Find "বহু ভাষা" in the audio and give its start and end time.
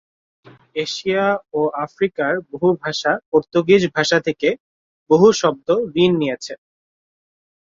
2.51-3.11